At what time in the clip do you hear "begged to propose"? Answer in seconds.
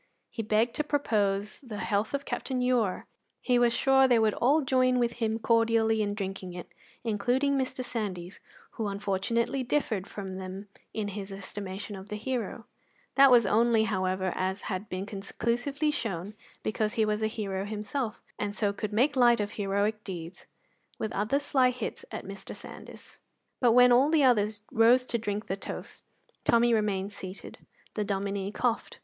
0.41-1.59